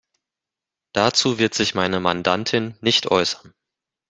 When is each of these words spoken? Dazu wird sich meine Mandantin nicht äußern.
Dazu 0.95 1.37
wird 1.37 1.53
sich 1.53 1.75
meine 1.75 1.99
Mandantin 1.99 2.75
nicht 2.81 3.11
äußern. 3.11 3.53